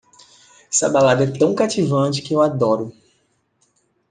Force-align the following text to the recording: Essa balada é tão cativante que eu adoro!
Essa 0.67 0.89
balada 0.89 1.25
é 1.25 1.37
tão 1.37 1.53
cativante 1.53 2.23
que 2.23 2.33
eu 2.33 2.41
adoro! 2.41 2.91